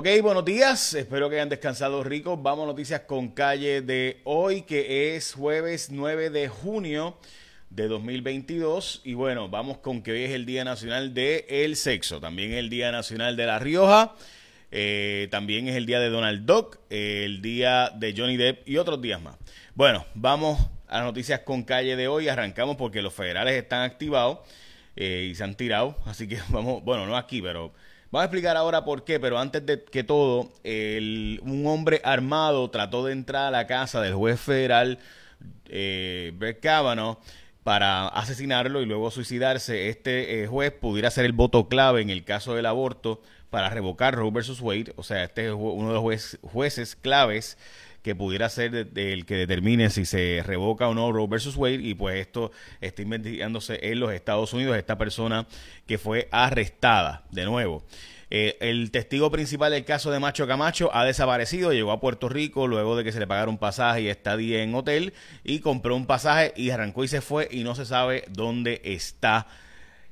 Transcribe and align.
Ok, 0.00 0.06
buenos 0.22 0.44
días. 0.44 0.94
Espero 0.94 1.28
que 1.28 1.34
hayan 1.34 1.48
descansado 1.48 2.04
ricos. 2.04 2.40
Vamos 2.40 2.62
a 2.62 2.66
noticias 2.68 3.00
con 3.00 3.30
calle 3.30 3.82
de 3.82 4.20
hoy, 4.22 4.62
que 4.62 5.16
es 5.16 5.34
jueves 5.34 5.90
9 5.90 6.30
de 6.30 6.46
junio 6.46 7.18
de 7.70 7.88
2022. 7.88 9.00
Y 9.02 9.14
bueno, 9.14 9.48
vamos 9.48 9.78
con 9.78 10.02
que 10.02 10.12
hoy 10.12 10.22
es 10.22 10.30
el 10.30 10.46
Día 10.46 10.62
Nacional 10.62 11.14
del 11.14 11.44
el 11.48 11.74
Sexo. 11.74 12.20
También 12.20 12.52
el 12.52 12.70
Día 12.70 12.92
Nacional 12.92 13.36
de 13.36 13.46
La 13.46 13.58
Rioja. 13.58 14.14
Eh, 14.70 15.26
también 15.32 15.66
es 15.66 15.74
el 15.74 15.84
día 15.84 15.98
de 15.98 16.10
Donald 16.10 16.46
Duck, 16.46 16.78
el 16.90 17.42
día 17.42 17.90
de 17.92 18.14
Johnny 18.16 18.36
Depp 18.36 18.68
y 18.68 18.76
otros 18.76 19.02
días 19.02 19.20
más. 19.20 19.34
Bueno, 19.74 20.06
vamos 20.14 20.64
a 20.86 20.98
las 20.98 21.06
noticias 21.06 21.40
con 21.40 21.64
calle 21.64 21.96
de 21.96 22.06
hoy. 22.06 22.28
Arrancamos 22.28 22.76
porque 22.76 23.02
los 23.02 23.14
federales 23.14 23.54
están 23.54 23.82
activados 23.82 24.38
eh, 24.94 25.26
y 25.28 25.34
se 25.34 25.42
han 25.42 25.56
tirado. 25.56 25.96
Así 26.06 26.28
que 26.28 26.38
vamos, 26.50 26.84
bueno, 26.84 27.04
no 27.04 27.16
aquí, 27.16 27.42
pero 27.42 27.72
Vamos 28.10 28.22
a 28.22 28.24
explicar 28.24 28.56
ahora 28.56 28.86
por 28.86 29.04
qué, 29.04 29.20
pero 29.20 29.38
antes 29.38 29.66
de 29.66 29.84
que 29.84 30.02
todo, 30.02 30.50
un 30.64 31.64
hombre 31.66 32.00
armado 32.04 32.70
trató 32.70 33.04
de 33.04 33.12
entrar 33.12 33.48
a 33.48 33.50
la 33.50 33.66
casa 33.66 34.00
del 34.00 34.14
juez 34.14 34.40
federal 34.40 34.98
eh, 35.66 36.32
Brett 36.34 36.60
Kavanaugh 36.60 37.18
para 37.64 38.08
asesinarlo 38.08 38.80
y 38.80 38.86
luego 38.86 39.10
suicidarse. 39.10 39.90
Este 39.90 40.42
eh, 40.42 40.46
juez 40.46 40.72
pudiera 40.72 41.10
ser 41.10 41.26
el 41.26 41.34
voto 41.34 41.68
clave 41.68 42.00
en 42.00 42.08
el 42.08 42.24
caso 42.24 42.54
del 42.54 42.64
aborto 42.64 43.20
para 43.50 43.68
revocar 43.68 44.14
Roe 44.14 44.30
versus 44.30 44.62
Wade. 44.62 44.94
O 44.96 45.02
sea, 45.02 45.24
este 45.24 45.48
es 45.48 45.52
uno 45.52 45.88
de 45.88 45.94
los 45.94 46.38
jueces 46.40 46.96
claves 46.96 47.58
que 48.08 48.14
pudiera 48.14 48.48
ser 48.48 48.88
el 48.94 49.26
que 49.26 49.34
determine 49.34 49.90
si 49.90 50.06
se 50.06 50.42
revoca 50.42 50.88
o 50.88 50.94
no 50.94 51.12
Roe 51.12 51.26
versus 51.26 51.56
Wade 51.56 51.82
y 51.82 51.92
pues 51.92 52.16
esto 52.16 52.52
está 52.80 53.02
investigándose 53.02 53.78
en 53.82 54.00
los 54.00 54.14
Estados 54.14 54.54
Unidos 54.54 54.78
esta 54.78 54.96
persona 54.96 55.46
que 55.86 55.98
fue 55.98 56.26
arrestada 56.30 57.24
de 57.30 57.44
nuevo. 57.44 57.84
Eh, 58.30 58.56
el 58.62 58.90
testigo 58.92 59.30
principal 59.30 59.72
del 59.72 59.84
caso 59.84 60.10
de 60.10 60.20
Macho 60.20 60.46
Camacho 60.46 60.88
ha 60.94 61.04
desaparecido, 61.04 61.74
llegó 61.74 61.92
a 61.92 62.00
Puerto 62.00 62.30
Rico 62.30 62.66
luego 62.66 62.96
de 62.96 63.04
que 63.04 63.12
se 63.12 63.20
le 63.20 63.26
pagaron 63.26 63.58
pasaje 63.58 64.00
y 64.00 64.08
estadía 64.08 64.62
en 64.62 64.74
hotel 64.74 65.12
y 65.44 65.58
compró 65.58 65.94
un 65.94 66.06
pasaje 66.06 66.54
y 66.56 66.70
arrancó 66.70 67.04
y 67.04 67.08
se 67.08 67.20
fue 67.20 67.46
y 67.50 67.62
no 67.62 67.74
se 67.74 67.84
sabe 67.84 68.24
dónde 68.30 68.80
está 68.84 69.48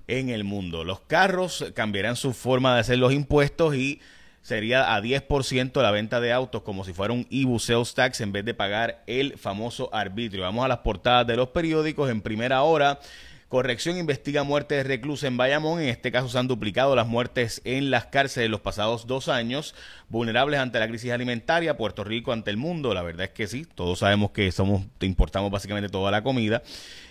en 0.07 0.29
el 0.29 0.45
mundo. 0.45 0.85
Los 0.85 1.01
carros 1.01 1.65
cambiarán 1.75 2.17
su 2.17 2.35
forma 2.35 2.75
de 2.75 2.81
hacer 2.81 2.99
los 2.99 3.15
impuestos 3.15 3.75
y 3.75 4.03
sería 4.47 4.95
a 4.95 5.03
10% 5.03 5.83
la 5.83 5.91
venta 5.91 6.21
de 6.21 6.33
autos 6.33 6.63
como 6.63 6.85
si 6.85 6.93
fuera 6.93 7.13
un 7.13 7.27
e 7.33 7.59
sales 7.59 7.95
tax 7.95 8.21
en 8.21 8.31
vez 8.31 8.45
de 8.45 8.55
pagar 8.55 9.03
el 9.09 9.37
famoso 9.39 9.93
arbitrio. 9.93 10.45
Vamos 10.45 10.65
a 10.65 10.69
las 10.69 10.79
portadas 10.79 11.27
de 11.27 11.35
los 11.35 11.49
periódicos 11.49 12.09
en 12.11 12.23
primera 12.23 12.63
hora. 12.63 13.01
Corrección 13.49 13.97
investiga 13.97 14.45
muertes 14.45 14.79
de 14.79 14.85
reclusos 14.85 15.25
en 15.25 15.37
Bayamón. 15.37 15.81
En 15.81 15.89
este 15.89 16.13
caso 16.13 16.29
se 16.29 16.39
han 16.39 16.47
duplicado 16.47 16.95
las 16.95 17.09
muertes 17.09 17.61
en 17.65 17.91
las 17.91 18.07
cárceles 18.07 18.49
los 18.49 18.61
pasados 18.61 19.09
dos 19.09 19.29
años. 19.29 19.75
Vulnerables 20.11 20.61
ante 20.61 20.79
la 20.79 20.87
crisis 20.87 21.11
alimentaria. 21.11 21.77
Puerto 21.77 22.05
Rico 22.05 22.33
ante 22.33 22.53
el 22.53 22.57
mundo. 22.57 22.95
La 22.95 23.03
verdad 23.03 23.25
es 23.25 23.31
que 23.31 23.49
sí. 23.49 23.67
Todos 23.75 23.99
sabemos 23.99 24.31
que 24.31 24.53
somos 24.53 24.85
importamos 25.01 25.51
básicamente 25.51 25.89
toda 25.89 26.13
la 26.13 26.23
comida. 26.23 26.63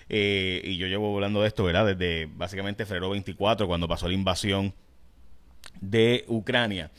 Eh, 0.08 0.62
y 0.64 0.78
yo 0.78 0.88
llevo 0.88 1.14
hablando 1.14 1.42
de 1.42 1.50
esto, 1.50 1.66
¿verdad? 1.66 1.86
Desde 1.86 2.30
básicamente 2.34 2.86
febrero 2.86 3.10
24, 3.10 3.68
cuando 3.68 3.90
pasó 3.90 4.08
la 4.08 4.14
invasión 4.14 4.74
de 5.82 6.24
Ucrania. 6.30 6.92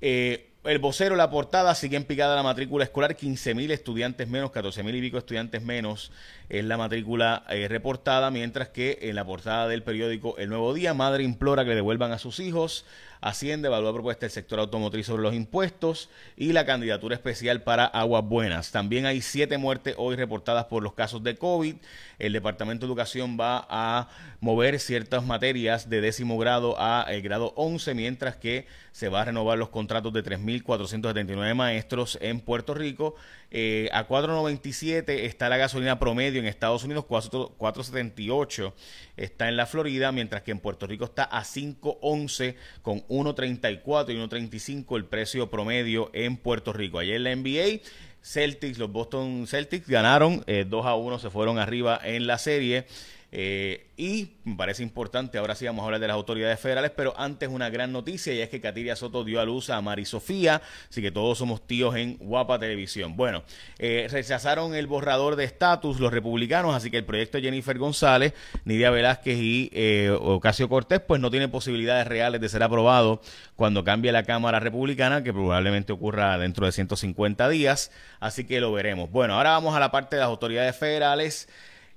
Eh, 0.00 0.55
el 0.66 0.78
vocero, 0.78 1.16
la 1.16 1.30
portada, 1.30 1.74
sigue 1.74 1.96
en 1.96 2.04
picada 2.04 2.34
la 2.34 2.42
matrícula 2.42 2.84
escolar, 2.84 3.16
15.000 3.16 3.70
estudiantes 3.70 4.28
menos, 4.28 4.50
14.000 4.50 4.96
y 4.96 5.00
pico 5.00 5.18
estudiantes 5.18 5.62
menos 5.62 6.10
es 6.48 6.64
la 6.64 6.76
matrícula 6.76 7.44
eh, 7.48 7.68
reportada, 7.68 8.30
mientras 8.30 8.68
que 8.68 8.98
en 9.02 9.16
la 9.16 9.24
portada 9.24 9.68
del 9.68 9.82
periódico 9.82 10.36
El 10.38 10.48
Nuevo 10.48 10.74
Día, 10.74 10.94
madre 10.94 11.24
implora 11.24 11.64
que 11.64 11.70
le 11.70 11.76
devuelvan 11.76 12.12
a 12.12 12.18
sus 12.18 12.40
hijos, 12.40 12.84
Hacienda 13.20 13.68
evalúa 13.68 13.92
propuesta 13.92 14.26
del 14.26 14.30
sector 14.30 14.60
automotriz 14.60 15.06
sobre 15.06 15.22
los 15.22 15.34
impuestos 15.34 16.10
y 16.36 16.52
la 16.52 16.66
candidatura 16.66 17.14
especial 17.14 17.62
para 17.62 17.86
Aguas 17.86 18.24
Buenas. 18.24 18.70
También 18.70 19.06
hay 19.06 19.22
siete 19.22 19.58
muertes 19.58 19.94
hoy 19.98 20.16
reportadas 20.16 20.66
por 20.66 20.82
los 20.82 20.92
casos 20.92 21.22
de 21.22 21.34
COVID. 21.34 21.76
El 22.18 22.32
Departamento 22.32 22.86
de 22.86 22.90
Educación 22.90 23.36
va 23.40 23.66
a 23.68 24.08
mover 24.40 24.78
ciertas 24.78 25.24
materias 25.24 25.88
de 25.88 26.02
décimo 26.02 26.38
grado 26.38 26.76
a 26.78 27.06
el 27.08 27.22
grado 27.22 27.52
11, 27.56 27.94
mientras 27.94 28.36
que 28.36 28.66
se 28.92 29.08
va 29.08 29.22
a 29.22 29.24
renovar 29.24 29.58
los 29.58 29.70
contratos 29.70 30.12
de 30.12 30.22
3.479 30.64 31.54
maestros 31.54 32.18
en 32.20 32.40
Puerto 32.40 32.74
Rico. 32.74 33.14
Eh, 33.50 33.88
a 33.92 34.08
4.97 34.08 35.08
está 35.08 35.48
la 35.48 35.56
gasolina 35.56 35.98
promedio 35.98 36.40
en 36.40 36.46
Estados 36.46 36.84
Unidos, 36.84 37.04
4.78 37.06 38.72
está 39.16 39.48
en 39.48 39.56
la 39.56 39.66
Florida, 39.66 40.12
mientras 40.12 40.42
que 40.42 40.50
en 40.50 40.58
Puerto 40.58 40.86
Rico 40.86 41.04
está 41.04 41.24
a 41.24 41.42
5.11 41.42 42.56
con 42.82 43.06
1.34 43.08 44.12
y 44.12 44.16
1.35 44.16 44.96
el 44.96 45.04
precio 45.04 45.48
promedio 45.48 46.10
en 46.12 46.36
Puerto 46.36 46.72
Rico. 46.72 46.98
Ayer 46.98 47.20
la 47.20 47.34
NBA 47.34 47.80
Celtics, 48.26 48.78
los 48.78 48.90
Boston 48.90 49.46
Celtics 49.46 49.86
ganaron 49.88 50.38
2 50.38 50.46
eh, 50.48 50.66
a 50.68 50.94
1, 50.96 51.18
se 51.20 51.30
fueron 51.30 51.58
arriba 51.60 52.00
en 52.02 52.26
la 52.26 52.38
serie. 52.38 52.86
Eh, 53.32 53.88
y 53.96 54.32
me 54.44 54.56
parece 54.56 54.82
importante, 54.82 55.38
ahora 55.38 55.54
sí 55.54 55.66
vamos 55.66 55.82
a 55.82 55.86
hablar 55.86 56.00
de 56.00 56.06
las 56.06 56.14
autoridades 56.14 56.60
federales, 56.60 56.92
pero 56.94 57.18
antes 57.18 57.48
una 57.48 57.70
gran 57.70 57.92
noticia 57.92 58.32
y 58.32 58.40
es 58.40 58.48
que 58.48 58.60
Katiria 58.60 58.94
Soto 58.94 59.24
dio 59.24 59.40
a 59.40 59.44
luz 59.44 59.70
a 59.70 59.80
Mari 59.80 60.04
Sofía, 60.04 60.62
así 60.88 61.02
que 61.02 61.10
todos 61.10 61.38
somos 61.38 61.66
tíos 61.66 61.96
en 61.96 62.18
Guapa 62.18 62.58
Televisión. 62.58 63.16
Bueno, 63.16 63.42
eh, 63.78 64.06
rechazaron 64.10 64.74
el 64.74 64.86
borrador 64.86 65.36
de 65.36 65.44
estatus 65.44 65.98
los 65.98 66.12
republicanos, 66.12 66.74
así 66.74 66.90
que 66.90 66.98
el 66.98 67.04
proyecto 67.04 67.38
de 67.38 67.44
Jennifer 67.44 67.76
González, 67.78 68.34
Nidia 68.64 68.90
Velázquez 68.90 69.38
y 69.38 69.70
eh, 69.72 70.16
Ocasio 70.18 70.68
Cortés, 70.68 71.00
pues 71.00 71.20
no 71.20 71.30
tiene 71.30 71.48
posibilidades 71.48 72.06
reales 72.06 72.40
de 72.40 72.48
ser 72.48 72.62
aprobado 72.62 73.20
cuando 73.56 73.82
cambie 73.82 74.12
la 74.12 74.22
Cámara 74.22 74.60
Republicana, 74.60 75.22
que 75.22 75.32
probablemente 75.32 75.92
ocurra 75.92 76.38
dentro 76.38 76.66
de 76.66 76.72
150 76.72 77.48
días, 77.48 77.90
así 78.20 78.44
que 78.44 78.60
lo 78.60 78.72
veremos. 78.72 79.10
Bueno, 79.10 79.34
ahora 79.34 79.50
vamos 79.50 79.74
a 79.74 79.80
la 79.80 79.90
parte 79.90 80.16
de 80.16 80.20
las 80.20 80.28
autoridades 80.28 80.76
federales 80.76 81.48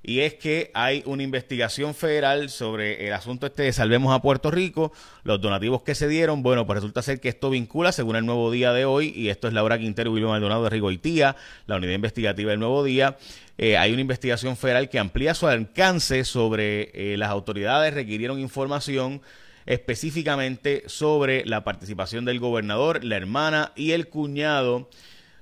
y 0.02 0.22
es 0.22 0.36
que 0.36 0.72
hay 0.74 1.04
una 1.06 1.24
investigación 1.24 1.94
federal 1.94 2.50
sobre 2.50 3.08
el 3.08 3.14
asunto 3.14 3.48
este 3.48 3.64
de 3.64 3.74
Salvemos 3.74 4.14
a 4.16 4.22
Puerto 4.22 4.50
Rico, 4.50 4.94
los 5.24 5.42
donativos 5.42 5.84
que 5.84 5.96
se 5.96 6.08
dieron, 6.08 6.42
bueno, 6.42 6.66
pues 6.66 6.78
resulta 6.78 7.02
ser 7.02 7.20
que 7.20 7.30
esto 7.30 7.50
vincula, 7.50 7.92
según 7.92 8.16
el 8.16 8.26
Nuevo 8.26 8.50
Día 8.52 8.72
de 8.72 8.86
hoy, 8.86 9.12
y 9.16 9.30
esto 9.30 9.48
es 9.48 9.54
Laura 9.54 9.78
Quintero 9.78 10.10
y 10.10 10.14
William 10.14 10.32
Maldonado 10.32 10.64
de 10.64 10.70
Rigoitía, 10.70 11.36
la 11.68 11.76
unidad 11.76 11.94
investigativa 11.94 12.52
del 12.52 12.60
Nuevo 12.60 12.84
Día, 12.84 13.18
eh, 13.58 13.78
hay 13.78 13.92
una 13.92 14.02
investigación 14.02 14.56
federal 14.56 14.90
que 14.90 15.00
amplía 15.00 15.34
su 15.34 15.48
alcance 15.48 16.24
sobre 16.24 16.92
eh, 16.94 17.18
las 17.18 17.30
autoridades 17.30 17.94
requirieron 17.94 18.40
información 18.40 19.22
específicamente 19.66 20.84
sobre 20.88 21.46
la 21.46 21.66
participación 21.66 22.24
del 22.24 22.40
gobernador, 22.40 23.04
la 23.04 23.18
hermana 23.18 23.74
y 23.76 23.92
el 23.92 24.08
cuñado 24.08 24.90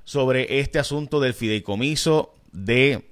sobre 0.03 0.59
este 0.59 0.79
asunto 0.79 1.19
del 1.19 1.34
fideicomiso 1.34 2.34
de 2.51 3.06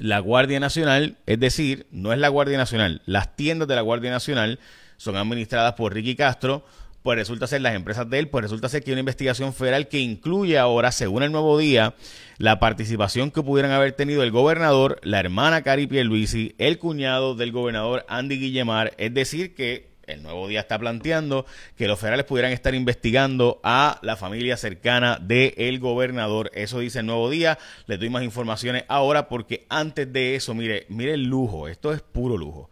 la 0.00 0.20
Guardia 0.20 0.60
Nacional, 0.60 1.18
es 1.26 1.40
decir, 1.40 1.86
no 1.90 2.12
es 2.12 2.18
la 2.18 2.28
Guardia 2.28 2.58
Nacional, 2.58 3.02
las 3.06 3.36
tiendas 3.36 3.68
de 3.68 3.74
la 3.74 3.82
Guardia 3.82 4.10
Nacional 4.10 4.58
son 4.96 5.16
administradas 5.16 5.74
por 5.74 5.94
Ricky 5.94 6.16
Castro, 6.16 6.64
pues 7.02 7.16
resulta 7.16 7.46
ser 7.46 7.62
las 7.62 7.74
empresas 7.74 8.10
de 8.10 8.18
él, 8.18 8.28
pues 8.28 8.42
resulta 8.42 8.68
ser 8.68 8.82
que 8.82 8.90
hay 8.90 8.92
una 8.92 9.00
investigación 9.00 9.54
federal 9.54 9.88
que 9.88 9.98
incluye 9.98 10.58
ahora, 10.58 10.92
según 10.92 11.22
el 11.22 11.32
nuevo 11.32 11.56
día, 11.56 11.94
la 12.38 12.58
participación 12.58 13.30
que 13.30 13.42
pudieran 13.42 13.70
haber 13.72 13.92
tenido 13.92 14.22
el 14.22 14.30
gobernador, 14.30 15.00
la 15.02 15.20
hermana 15.20 15.62
Cari 15.62 15.86
Pierluisi, 15.86 16.54
el 16.58 16.78
cuñado 16.78 17.34
del 17.34 17.52
gobernador 17.52 18.04
Andy 18.08 18.38
Guillemar, 18.38 18.94
es 18.98 19.14
decir, 19.14 19.54
que 19.54 19.87
el 20.08 20.22
nuevo 20.22 20.48
día 20.48 20.60
está 20.60 20.78
planteando 20.78 21.46
que 21.76 21.86
los 21.86 21.98
federales 21.98 22.26
pudieran 22.26 22.52
estar 22.52 22.74
investigando 22.74 23.60
a 23.62 23.98
la 24.02 24.16
familia 24.16 24.56
cercana 24.56 25.18
del 25.20 25.78
gobernador. 25.78 26.50
Eso 26.54 26.80
dice 26.80 27.00
el 27.00 27.06
nuevo 27.06 27.30
día. 27.30 27.58
Les 27.86 27.98
doy 27.98 28.10
más 28.10 28.22
informaciones 28.22 28.84
ahora 28.88 29.28
porque 29.28 29.66
antes 29.68 30.12
de 30.12 30.34
eso, 30.34 30.54
mire, 30.54 30.86
mire 30.88 31.14
el 31.14 31.24
lujo. 31.24 31.68
Esto 31.68 31.92
es 31.92 32.00
puro 32.00 32.36
lujo. 32.36 32.70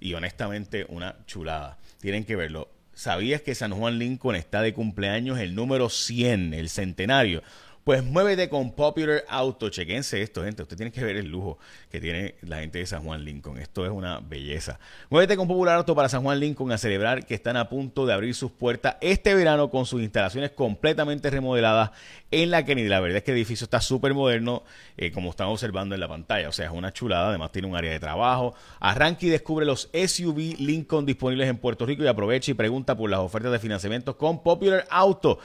Y 0.00 0.14
honestamente, 0.14 0.86
una 0.88 1.16
chulada. 1.26 1.78
Tienen 2.00 2.24
que 2.24 2.36
verlo. 2.36 2.70
¿Sabías 2.94 3.42
que 3.42 3.54
San 3.54 3.72
Juan 3.72 3.98
Lincoln 3.98 4.34
está 4.34 4.60
de 4.60 4.74
cumpleaños 4.74 5.38
el 5.38 5.54
número 5.54 5.88
100, 5.88 6.54
el 6.54 6.68
centenario? 6.68 7.42
Pues 7.88 8.04
muévete 8.04 8.50
con 8.50 8.72
Popular 8.72 9.24
Auto. 9.30 9.70
Chequense 9.70 10.20
esto, 10.20 10.44
gente. 10.44 10.60
Usted 10.60 10.76
tiene 10.76 10.92
que 10.92 11.02
ver 11.02 11.16
el 11.16 11.28
lujo 11.28 11.56
que 11.90 12.02
tiene 12.02 12.34
la 12.42 12.58
gente 12.58 12.80
de 12.80 12.84
San 12.84 13.02
Juan 13.02 13.24
Lincoln. 13.24 13.56
Esto 13.56 13.86
es 13.86 13.90
una 13.90 14.20
belleza. 14.20 14.78
Muévete 15.08 15.38
con 15.38 15.48
Popular 15.48 15.76
Auto 15.76 15.94
para 15.94 16.10
San 16.10 16.22
Juan 16.22 16.38
Lincoln 16.38 16.70
a 16.70 16.76
celebrar 16.76 17.24
que 17.24 17.32
están 17.32 17.56
a 17.56 17.70
punto 17.70 18.04
de 18.04 18.12
abrir 18.12 18.34
sus 18.34 18.50
puertas 18.50 18.96
este 19.00 19.34
verano 19.34 19.70
con 19.70 19.86
sus 19.86 20.02
instalaciones 20.02 20.50
completamente 20.50 21.30
remodeladas 21.30 21.92
en 22.30 22.50
la 22.50 22.62
Kennedy. 22.66 22.88
La 22.88 23.00
verdad 23.00 23.16
es 23.16 23.24
que 23.24 23.30
el 23.30 23.38
edificio 23.38 23.64
está 23.64 23.80
súper 23.80 24.12
moderno, 24.12 24.64
eh, 24.98 25.10
como 25.10 25.30
están 25.30 25.46
observando 25.46 25.94
en 25.94 26.02
la 26.02 26.08
pantalla. 26.08 26.50
O 26.50 26.52
sea, 26.52 26.66
es 26.66 26.72
una 26.72 26.92
chulada. 26.92 27.30
Además, 27.30 27.52
tiene 27.52 27.68
un 27.68 27.76
área 27.76 27.90
de 27.90 28.00
trabajo. 28.00 28.54
Arranca 28.80 29.24
y 29.24 29.30
descubre 29.30 29.64
los 29.64 29.88
SUV 29.94 30.56
Lincoln 30.58 31.06
disponibles 31.06 31.48
en 31.48 31.56
Puerto 31.56 31.86
Rico 31.86 32.04
y 32.04 32.06
aprovecha 32.06 32.50
y 32.50 32.54
pregunta 32.54 32.94
por 32.94 33.08
las 33.08 33.20
ofertas 33.20 33.50
de 33.50 33.58
financiamiento 33.58 34.18
con 34.18 34.42
Popular 34.42 34.86
Auto. 34.90 35.38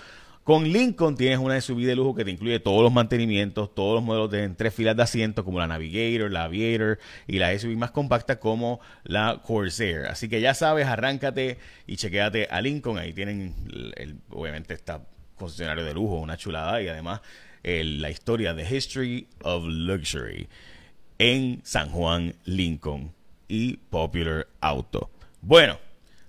Con 0.44 0.66
Lincoln 0.74 1.16
tienes 1.16 1.40
una 1.40 1.60
SUV 1.62 1.86
de 1.86 1.96
lujo 1.96 2.16
que 2.16 2.26
te 2.26 2.32
incluye 2.32 2.60
todos 2.60 2.84
los 2.84 2.92
mantenimientos, 2.92 3.74
todos 3.74 3.96
los 3.96 4.04
modelos 4.04 4.30
de 4.30 4.50
tres 4.50 4.74
filas 4.74 4.98
de 4.98 5.04
asiento, 5.04 5.46
como 5.46 5.60
la 5.60 5.68
Navigator, 5.68 6.30
la 6.30 6.44
Aviator 6.44 7.00
y 7.28 7.40
la 7.40 7.58
SUV 7.58 7.78
más 7.78 7.92
compacta 7.92 8.40
como 8.40 8.82
la 9.06 9.42
Corsair. 9.42 10.06
Así 10.08 10.28
que 10.28 10.42
ya 10.42 10.54
sabes, 10.54 10.86
arráncate 10.88 11.60
y 11.88 11.96
chequeate 11.96 12.48
a 12.52 12.60
Lincoln. 12.60 12.98
Ahí 12.98 13.14
tienen, 13.14 13.56
el, 13.96 14.18
obviamente, 14.32 14.74
está 14.74 15.06
concesionario 15.38 15.86
de 15.86 15.94
lujo, 15.94 16.16
una 16.16 16.36
chulada 16.36 16.82
y 16.82 16.90
además 16.90 17.22
la 17.64 18.10
historia 18.10 18.54
de 18.54 18.64
History 18.70 19.28
of 19.44 19.64
Luxury 19.66 20.50
en 21.20 21.62
San 21.64 21.90
Juan, 21.90 22.36
Lincoln 22.44 23.14
y 23.48 23.78
Popular 23.78 24.48
Auto. 24.60 25.10
Bueno, 25.42 25.80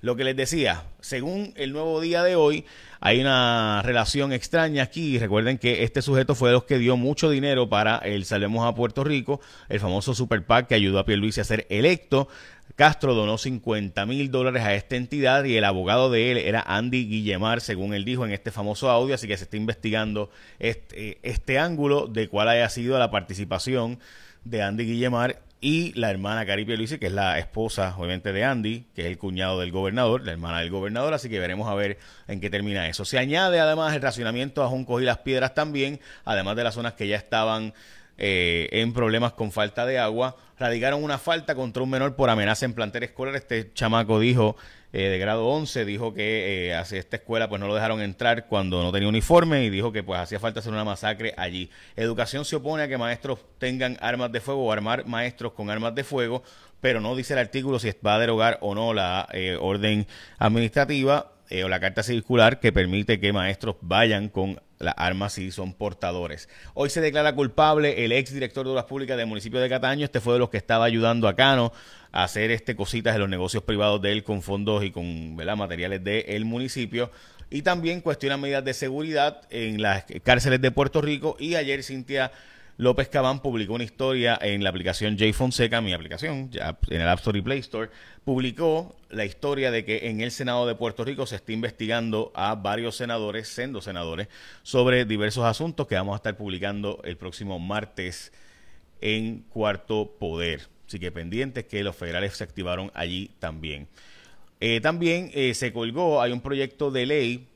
lo 0.05 0.17
que 0.17 0.25
les 0.25 0.37
decía, 0.37 0.85
según 1.01 1.55
el 1.57 1.73
nuevo 1.73 1.99
día 1.99 2.23
de 2.23 2.37
hoy, 2.37 2.67
hay 3.01 3.23
una 3.23 3.81
relación 3.83 4.35
extraña 4.35 4.83
aquí. 4.83 5.19
Recuerden 5.19 5.57
que 5.57 5.83
este 5.83 6.03
sujeto 6.03 6.35
fue 6.35 6.51
de 6.51 6.53
los 6.53 6.65
que 6.65 6.77
dio 6.77 6.99
mucho 6.99 7.31
dinero 7.31 7.71
para 7.71 7.97
el 7.97 8.27
Salvemos 8.27 8.67
a 8.67 8.75
Puerto 8.75 9.03
Rico, 9.03 9.41
el 9.71 9.81
famoso 9.81 10.15
Super 10.15 10.45
PAC 10.45 10.69
que 10.69 10.75
ayudó 10.75 10.99
a 10.99 11.07
Pierluisi 11.07 11.41
a 11.41 11.45
ser 11.45 11.67
electo. 11.71 12.29
Castro 12.77 13.15
donó 13.15 13.39
50 13.39 14.05
mil 14.05 14.31
dólares 14.31 14.63
a 14.65 14.75
esta 14.75 14.97
entidad 14.97 15.45
y 15.45 15.57
el 15.57 15.65
abogado 15.65 16.11
de 16.11 16.33
él 16.33 16.37
era 16.37 16.61
Andy 16.61 17.07
Guillemar, 17.07 17.63
según 17.63 17.95
él 17.95 18.05
dijo 18.05 18.27
en 18.27 18.33
este 18.33 18.51
famoso 18.51 18.91
audio, 18.91 19.15
así 19.15 19.27
que 19.27 19.39
se 19.39 19.45
está 19.45 19.57
investigando 19.57 20.29
este, 20.59 21.19
este 21.23 21.59
ángulo 21.59 22.09
de 22.09 22.29
cuál 22.29 22.51
haya 22.51 22.69
sido 22.69 22.99
la 22.99 23.11
participación 23.11 23.99
de 24.45 24.63
Andy 24.63 24.85
Guillemar 24.85 25.41
y 25.61 25.93
la 25.99 26.11
hermana 26.11 26.45
Cari 26.45 26.67
Luisi, 26.67 26.99
que 26.99 27.07
es 27.07 27.13
la 27.13 27.39
esposa, 27.39 27.95
obviamente, 27.97 28.35
de 28.35 28.45
Andy, 28.45 28.85
que 28.95 29.01
es 29.03 29.07
el 29.07 29.17
cuñado 29.17 29.61
del 29.61 29.73
gobernador, 29.73 30.23
la 30.23 30.33
hermana 30.33 30.61
del 30.61 30.71
gobernador, 30.71 31.15
así 31.15 31.31
que 31.31 31.41
veremos 31.41 31.71
a 31.71 31.75
ver 31.75 31.99
en 32.29 32.41
qué 32.41 32.51
termina 32.51 32.87
eso. 32.87 33.07
Se 33.07 33.19
añade 33.19 33.61
además 33.61 33.95
el 33.95 34.03
racionamiento 34.03 34.63
a 34.63 34.69
Juncos 34.69 35.01
y 35.01 35.07
las 35.07 35.19
Piedras 35.19 35.55
también, 35.55 36.01
además 36.27 36.57
de 36.57 36.65
las 36.65 36.75
zonas 36.75 36.93
que 36.93 37.09
ya 37.09 37.17
estaban 37.17 37.73
eh, 38.19 38.69
en 38.73 38.93
problemas 38.93 39.33
con 39.33 39.53
falta 39.53 39.87
de 39.87 39.99
agua. 39.99 40.37
Radicaron 40.59 41.03
una 41.03 41.19
falta 41.19 41.55
contra 41.55 41.83
un 41.83 41.91
menor 41.91 42.15
por 42.17 42.31
amenaza 42.31 42.65
en 42.65 42.75
plantel 42.75 43.03
escolar. 43.03 43.35
Este 43.35 43.73
chamaco 43.73 44.21
dijo 44.21 44.57
eh, 44.97 45.09
de 45.09 45.19
grado 45.19 45.49
11, 45.49 45.85
dijo 45.87 46.15
que 46.15 46.69
eh, 46.69 46.75
hacia 46.77 47.01
esta 47.01 47.17
escuela 47.17 47.49
pues 47.49 47.61
no 47.61 47.67
lo 47.67 47.75
dejaron 47.75 48.01
entrar 48.01 48.47
cuando 48.47 48.81
no 48.81 48.93
tenía 48.93 49.09
uniforme 49.09 49.65
y 49.65 49.71
dijo 49.71 49.91
que 49.91 50.05
pues 50.05 50.21
hacía 50.21 50.39
falta 50.39 50.61
hacer 50.61 50.73
una 50.73 50.85
masacre 50.85 51.35
allí. 51.37 51.69
Educación 51.97 52.45
se 52.45 52.55
opone 52.55 52.85
a 52.85 52.89
que 52.89 52.97
maestros 52.97 53.41
tengan 53.59 53.99
armas 54.01 54.31
de 54.31 54.41
fuego 54.41 54.65
o 54.65 54.71
armar 54.71 55.05
maestros 55.05 55.53
con 55.53 55.69
armas 55.69 55.97
de 55.97 56.05
fuego, 56.05 56.45
pero 56.81 57.01
no 57.01 57.17
dice 57.17 57.33
el 57.33 57.41
artículo 57.41 57.81
si 57.81 57.91
va 58.07 58.15
a 58.15 58.21
derogar 58.21 58.59
o 58.61 58.77
no 58.77 58.95
la 58.95 59.27
eh, 59.33 59.59
orden 59.61 60.07
administrativa 60.39 61.33
o 61.65 61.69
la 61.69 61.81
carta 61.81 62.05
circular 62.05 62.61
que 62.61 62.73
permite 62.73 63.19
que 63.19 63.33
maestros 63.33 63.75
vayan 63.81 64.29
con 64.29 64.61
las 64.79 64.95
armas 64.97 65.33
si 65.33 65.51
son 65.51 65.73
portadores. 65.73 66.49
Hoy 66.75 66.91
se 66.91 67.01
declara 67.01 67.35
culpable 67.35 68.05
el 68.05 68.13
ex 68.13 68.33
director 68.33 68.65
de 68.65 68.73
obras 68.73 68.85
públicas 68.85 69.17
del 69.17 69.27
municipio 69.27 69.61
de 69.61 69.69
Cataño. 69.69 70.05
Este 70.05 70.21
fue 70.21 70.35
de 70.35 70.39
los 70.39 70.51
que 70.51 70.57
estaba 70.57 70.85
ayudando 70.85 71.29
a 71.29 71.35
Cano 71.35 71.73
a 72.13 72.25
hacer 72.25 72.51
este 72.51 72.77
cositas 72.77 73.15
en 73.15 73.21
los 73.21 73.29
negocios 73.29 73.63
privados 73.63 74.01
de 74.03 74.13
él 74.13 74.25
con 74.25 74.43
fondos 74.43 74.85
y 74.85 74.91
con 74.91 75.35
materiales 75.37 76.03
del 76.03 76.45
municipio. 76.45 77.11
Y 77.51 77.63
también 77.63 78.01
cuestiona 78.01 78.37
medidas 78.37 78.65
de 78.65 78.75
seguridad 78.75 79.43
en 79.51 79.81
las 79.81 80.05
cárceles 80.23 80.61
de 80.61 80.71
Puerto 80.71 81.01
Rico. 81.01 81.37
Y 81.39 81.55
ayer 81.55 81.83
Cintia 81.83 82.33
López 82.77 83.09
Cabán 83.09 83.41
publicó 83.41 83.75
una 83.75 83.85
historia 83.85 84.37
en 84.43 84.65
la 84.65 84.71
aplicación 84.71 85.17
J 85.17 85.33
Fonseca, 85.33 85.81
mi 85.81 85.93
aplicación, 85.93 86.51
ya 86.51 86.77
en 86.89 87.01
el 87.01 87.09
App 87.09 87.21
Store 87.21 87.39
y 87.39 87.43
Play 87.43 87.61
Store, 87.61 87.91
publicó 88.25 88.97
la 89.11 89.25
historia 89.25 89.71
de 89.71 89.85
que 89.85 90.09
en 90.09 90.21
el 90.21 90.33
Senado 90.33 90.67
de 90.67 90.75
Puerto 90.75 91.05
Rico 91.05 91.25
se 91.25 91.37
está 91.37 91.53
investigando 91.53 92.33
a 92.35 92.57
varios 92.57 92.97
senadores, 92.97 93.47
siendo 93.47 93.81
senadores, 93.81 94.29
sobre 94.65 95.05
diversos 95.05 95.45
asuntos 95.45 95.87
que 95.87 95.95
vamos 95.95 96.15
a 96.15 96.17
estar 96.17 96.37
publicando 96.37 97.01
el 97.05 97.17
próximo 97.17 97.61
martes 97.61 98.33
en 99.01 99.43
Cuarto 99.51 100.17
Poder. 100.19 100.63
Así 100.89 100.99
que 100.99 101.13
pendientes 101.13 101.67
que 101.67 101.85
los 101.85 101.95
federales 101.95 102.37
se 102.37 102.43
activaron 102.43 102.91
allí 102.95 103.31
también. 103.39 103.87
Eh, 104.59 104.81
también 104.81 105.31
eh, 105.35 105.55
se 105.55 105.73
colgó, 105.73 106.21
hay 106.23 106.33
un 106.33 106.41
proyecto 106.41 106.91
de 106.91 107.07
ley 107.07 107.47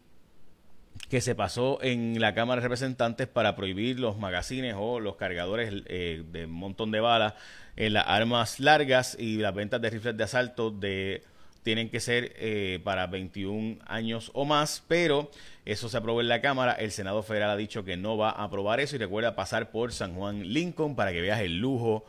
que 1.08 1.20
se 1.20 1.34
pasó 1.34 1.78
en 1.82 2.20
la 2.20 2.34
Cámara 2.34 2.60
de 2.60 2.66
Representantes 2.66 3.26
para 3.26 3.56
prohibir 3.56 3.98
los 3.98 4.18
magazines 4.18 4.74
o 4.78 5.00
los 5.00 5.16
cargadores 5.16 5.82
eh, 5.86 6.22
de 6.30 6.44
un 6.44 6.52
montón 6.52 6.90
de 6.90 7.00
balas 7.00 7.34
en 7.76 7.94
las 7.94 8.04
armas 8.06 8.60
largas 8.60 9.16
y 9.18 9.36
las 9.36 9.54
ventas 9.54 9.80
de 9.80 9.90
rifles 9.90 10.16
de 10.16 10.24
asalto 10.24 10.70
de 10.70 11.22
tienen 11.62 11.90
que 11.90 12.00
ser 12.00 12.32
eh, 12.36 12.80
para 12.82 13.06
21 13.06 13.78
años 13.86 14.30
o 14.32 14.44
más, 14.44 14.82
pero 14.88 15.30
eso 15.64 15.88
se 15.88 15.98
aprobó 15.98 16.20
en 16.20 16.28
la 16.28 16.40
Cámara. 16.40 16.72
El 16.72 16.92
Senado 16.92 17.22
Federal 17.22 17.50
ha 17.50 17.56
dicho 17.56 17.84
que 17.84 17.96
no 17.96 18.16
va 18.16 18.30
a 18.30 18.44
aprobar 18.44 18.80
eso 18.80 18.96
y 18.96 18.98
recuerda 18.98 19.34
pasar 19.34 19.70
por 19.70 19.92
San 19.92 20.14
Juan 20.14 20.48
Lincoln 20.52 20.96
para 20.96 21.12
que 21.12 21.20
veas 21.20 21.40
el 21.40 21.58
lujo 21.58 22.06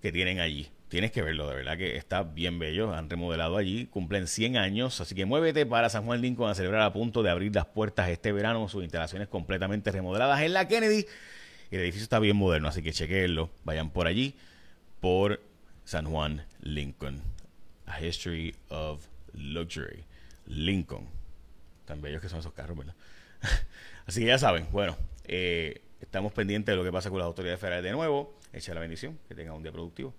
que 0.00 0.12
tienen 0.12 0.40
allí. 0.40 0.68
Tienes 0.92 1.10
que 1.10 1.22
verlo, 1.22 1.48
de 1.48 1.54
verdad 1.54 1.78
que 1.78 1.96
está 1.96 2.22
bien 2.22 2.58
bello. 2.58 2.92
Han 2.92 3.08
remodelado 3.08 3.56
allí, 3.56 3.86
cumplen 3.86 4.26
100 4.26 4.58
años. 4.58 5.00
Así 5.00 5.14
que 5.14 5.24
muévete 5.24 5.64
para 5.64 5.88
San 5.88 6.04
Juan 6.04 6.20
Lincoln 6.20 6.50
a 6.50 6.54
celebrar 6.54 6.82
a 6.82 6.92
punto 6.92 7.22
de 7.22 7.30
abrir 7.30 7.54
las 7.54 7.64
puertas 7.64 8.10
este 8.10 8.30
verano. 8.30 8.68
Sus 8.68 8.82
instalaciones 8.82 9.26
completamente 9.28 9.90
remodeladas 9.90 10.42
en 10.42 10.52
la 10.52 10.68
Kennedy. 10.68 11.06
El 11.70 11.80
edificio 11.80 12.02
está 12.02 12.18
bien 12.18 12.36
moderno, 12.36 12.68
así 12.68 12.82
que 12.82 12.92
chequenlo. 12.92 13.48
Vayan 13.64 13.88
por 13.88 14.06
allí, 14.06 14.34
por 15.00 15.40
San 15.86 16.04
Juan 16.04 16.44
Lincoln. 16.60 17.22
A 17.86 17.98
History 17.98 18.54
of 18.68 19.06
Luxury. 19.32 20.04
Lincoln. 20.44 21.08
Tan 21.86 22.02
bellos 22.02 22.20
que 22.20 22.28
son 22.28 22.40
esos 22.40 22.52
carros, 22.52 22.76
¿verdad? 22.76 22.94
así 24.06 24.20
que 24.20 24.26
ya 24.26 24.36
saben, 24.36 24.66
bueno, 24.70 24.98
eh, 25.24 25.80
estamos 26.02 26.34
pendientes 26.34 26.70
de 26.70 26.76
lo 26.76 26.84
que 26.84 26.92
pasa 26.92 27.08
con 27.08 27.18
las 27.18 27.24
autoridades 27.24 27.58
federales 27.58 27.84
de 27.84 27.92
nuevo. 27.92 28.38
Echa 28.52 28.74
la 28.74 28.80
bendición, 28.80 29.18
que 29.26 29.34
tengan 29.34 29.54
un 29.54 29.62
día 29.62 29.72
productivo. 29.72 30.12